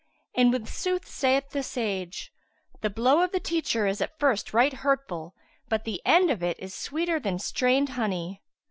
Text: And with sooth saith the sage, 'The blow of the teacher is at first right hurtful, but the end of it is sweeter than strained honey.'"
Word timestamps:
And 0.33 0.51
with 0.51 0.67
sooth 0.67 1.05
saith 1.07 1.51
the 1.51 1.61
sage, 1.61 2.33
'The 2.81 2.89
blow 2.89 3.21
of 3.21 3.31
the 3.31 3.39
teacher 3.39 3.85
is 3.85 4.01
at 4.01 4.17
first 4.17 4.51
right 4.51 4.73
hurtful, 4.73 5.35
but 5.69 5.83
the 5.83 6.01
end 6.05 6.31
of 6.31 6.41
it 6.41 6.57
is 6.59 6.73
sweeter 6.73 7.19
than 7.19 7.37
strained 7.37 7.89
honey.'" 7.89 8.41